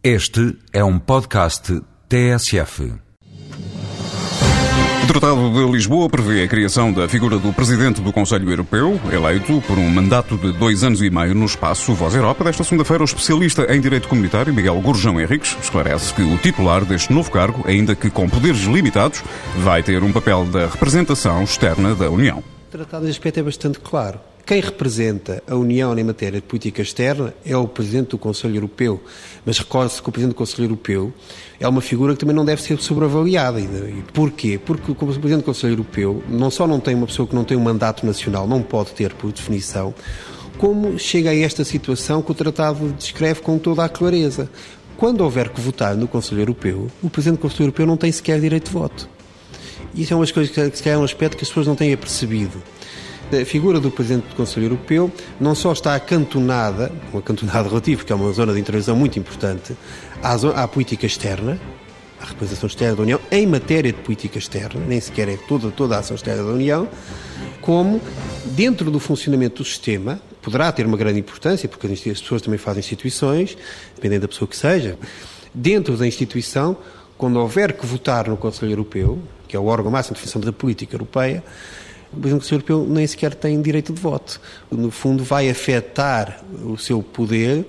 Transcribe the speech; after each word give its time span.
Este 0.00 0.56
é 0.72 0.84
um 0.84 0.96
podcast 0.96 1.82
TSF. 2.08 2.92
O 5.02 5.06
Tratado 5.08 5.52
de 5.52 5.72
Lisboa 5.72 6.08
prevê 6.08 6.44
a 6.44 6.48
criação 6.48 6.92
da 6.92 7.08
figura 7.08 7.36
do 7.36 7.52
Presidente 7.52 8.00
do 8.00 8.12
Conselho 8.12 8.48
Europeu, 8.48 9.00
eleito 9.12 9.60
por 9.66 9.76
um 9.76 9.90
mandato 9.90 10.38
de 10.38 10.52
dois 10.52 10.84
anos 10.84 11.02
e 11.02 11.10
meio 11.10 11.34
no 11.34 11.46
espaço 11.46 11.94
Voz 11.94 12.14
Europa. 12.14 12.44
Desta 12.44 12.62
segunda-feira, 12.62 13.02
o 13.02 13.06
especialista 13.06 13.74
em 13.74 13.80
Direito 13.80 14.06
Comunitário, 14.06 14.54
Miguel 14.54 14.80
Gurjão 14.80 15.20
Henriques, 15.20 15.56
esclarece 15.60 16.14
que 16.14 16.22
o 16.22 16.38
titular 16.38 16.84
deste 16.84 17.12
novo 17.12 17.32
cargo, 17.32 17.68
ainda 17.68 17.96
que 17.96 18.08
com 18.08 18.28
poderes 18.28 18.62
limitados, 18.66 19.24
vai 19.56 19.82
ter 19.82 20.04
um 20.04 20.12
papel 20.12 20.44
da 20.44 20.68
representação 20.68 21.42
externa 21.42 21.96
da 21.96 22.08
União. 22.08 22.38
O 22.38 22.70
tratado 22.70 23.04
de 23.04 23.10
aspecto 23.10 23.40
é 23.40 23.42
bastante 23.42 23.80
claro. 23.80 24.20
Quem 24.48 24.62
representa 24.62 25.42
a 25.46 25.54
União 25.54 25.94
em 25.98 26.02
matéria 26.02 26.40
de 26.40 26.46
política 26.46 26.80
externa 26.80 27.34
é 27.44 27.54
o 27.54 27.68
Presidente 27.68 28.08
do 28.08 28.18
Conselho 28.18 28.56
Europeu. 28.56 28.98
Mas 29.44 29.58
recorde-se 29.58 30.00
que 30.00 30.08
o 30.08 30.10
Presidente 30.10 30.34
do 30.34 30.38
Conselho 30.38 30.64
Europeu 30.64 31.12
é 31.60 31.68
uma 31.68 31.82
figura 31.82 32.14
que 32.14 32.20
também 32.20 32.34
não 32.34 32.46
deve 32.46 32.62
ser 32.62 32.80
sobreavaliada. 32.80 33.60
E 33.60 34.02
porquê? 34.14 34.58
Porque 34.58 34.90
o 34.90 34.94
Presidente 34.94 35.40
do 35.40 35.42
Conselho 35.42 35.74
Europeu 35.74 36.22
não 36.30 36.50
só 36.50 36.66
não 36.66 36.80
tem 36.80 36.94
uma 36.94 37.06
pessoa 37.06 37.28
que 37.28 37.34
não 37.34 37.44
tem 37.44 37.58
um 37.58 37.60
mandato 37.60 38.06
nacional, 38.06 38.48
não 38.48 38.62
pode 38.62 38.92
ter 38.92 39.12
por 39.12 39.30
definição, 39.30 39.94
como 40.56 40.98
chega 40.98 41.28
a 41.28 41.36
esta 41.36 41.62
situação 41.62 42.22
que 42.22 42.30
o 42.30 42.34
Tratado 42.34 42.90
descreve 42.96 43.42
com 43.42 43.58
toda 43.58 43.84
a 43.84 43.88
clareza. 43.90 44.50
Quando 44.96 45.20
houver 45.20 45.50
que 45.50 45.60
votar 45.60 45.94
no 45.94 46.08
Conselho 46.08 46.40
Europeu, 46.40 46.90
o 47.02 47.10
Presidente 47.10 47.38
do 47.38 47.42
Conselho 47.42 47.64
Europeu 47.64 47.84
não 47.84 47.98
tem 47.98 48.10
sequer 48.10 48.40
direito 48.40 48.68
de 48.68 48.72
voto. 48.72 49.10
Isso 49.94 50.14
é 50.14 50.16
uma 50.16 50.26
coisa 50.26 50.70
que 50.70 50.88
é 50.88 50.96
um 50.96 51.04
aspecto 51.04 51.36
que 51.36 51.44
as 51.44 51.50
pessoas 51.50 51.66
não 51.66 51.74
têm 51.74 51.92
apercebido. 51.92 52.62
A 53.30 53.44
figura 53.44 53.78
do 53.78 53.90
Presidente 53.90 54.26
do 54.28 54.34
Conselho 54.34 54.66
Europeu 54.66 55.12
não 55.38 55.54
só 55.54 55.72
está 55.72 55.94
acantonada, 55.94 56.90
um 57.12 57.18
acantonado 57.18 57.68
relativo, 57.68 58.02
que 58.02 58.10
é 58.10 58.16
uma 58.16 58.32
zona 58.32 58.54
de 58.54 58.60
intervenção 58.60 58.96
muito 58.96 59.18
importante, 59.18 59.76
à, 60.22 60.34
zona, 60.34 60.62
à 60.62 60.66
política 60.66 61.04
externa, 61.04 61.60
à 62.18 62.24
representação 62.24 62.66
externa 62.66 62.96
da 62.96 63.02
União, 63.02 63.20
em 63.30 63.46
matéria 63.46 63.92
de 63.92 63.98
política 63.98 64.38
externa, 64.38 64.80
nem 64.86 64.98
sequer 64.98 65.28
é 65.28 65.36
toda, 65.36 65.70
toda 65.70 65.96
a 65.96 65.98
ação 65.98 66.14
externa 66.16 66.42
da 66.42 66.50
União, 66.50 66.88
como 67.60 68.00
dentro 68.46 68.90
do 68.90 68.98
funcionamento 68.98 69.62
do 69.62 69.68
sistema, 69.68 70.18
poderá 70.40 70.72
ter 70.72 70.86
uma 70.86 70.96
grande 70.96 71.20
importância, 71.20 71.68
porque 71.68 71.86
as 71.86 72.00
pessoas 72.00 72.40
também 72.40 72.58
fazem 72.58 72.80
instituições, 72.80 73.58
dependendo 73.94 74.22
da 74.22 74.28
pessoa 74.28 74.48
que 74.48 74.56
seja, 74.56 74.96
dentro 75.52 75.98
da 75.98 76.06
instituição, 76.06 76.78
quando 77.18 77.38
houver 77.38 77.74
que 77.74 77.84
votar 77.84 78.26
no 78.26 78.38
Conselho 78.38 78.72
Europeu, 78.72 79.18
que 79.46 79.54
é 79.54 79.58
o 79.58 79.66
órgão 79.66 79.90
máximo 79.90 80.14
de 80.14 80.20
definição 80.20 80.40
da 80.40 80.52
política 80.52 80.94
europeia, 80.94 81.44
o 82.12 82.20
Conselho 82.20 82.56
Europeu 82.56 82.86
nem 82.88 83.06
sequer 83.06 83.34
tem 83.34 83.60
direito 83.60 83.92
de 83.92 84.00
voto. 84.00 84.40
No 84.70 84.90
fundo, 84.90 85.22
vai 85.22 85.48
afetar 85.48 86.42
o 86.64 86.76
seu 86.76 87.02
poder 87.02 87.66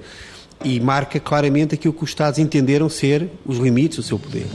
e 0.63 0.79
marca 0.79 1.19
claramente 1.19 1.75
aquilo 1.75 1.93
que 1.93 2.03
os 2.03 2.09
Estados 2.09 2.39
entenderam 2.39 2.89
ser 2.89 3.29
os 3.45 3.57
limites 3.57 3.97
do 3.97 4.03
seu 4.03 4.19
poder. 4.19 4.47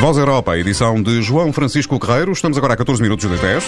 Voz 0.00 0.18
Europa, 0.18 0.56
edição 0.56 1.02
de 1.02 1.22
João 1.22 1.52
Francisco 1.52 1.98
Guerreiro. 1.98 2.30
Estamos 2.30 2.56
agora 2.58 2.74
a 2.74 2.76
14 2.76 3.02
minutos 3.02 3.28
das 3.28 3.40
10. 3.40 3.64